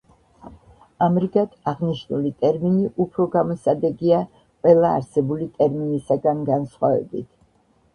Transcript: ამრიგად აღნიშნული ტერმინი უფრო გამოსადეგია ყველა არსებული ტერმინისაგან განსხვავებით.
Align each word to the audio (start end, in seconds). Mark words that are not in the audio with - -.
ამრიგად 1.07 1.53
აღნიშნული 1.73 2.33
ტერმინი 2.41 2.89
უფრო 3.07 3.29
გამოსადეგია 3.37 4.25
ყველა 4.41 4.99
არსებული 4.99 5.55
ტერმინისაგან 5.63 6.47
განსხვავებით. 6.55 7.35